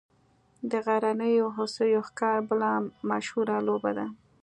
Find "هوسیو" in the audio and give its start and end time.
1.57-2.01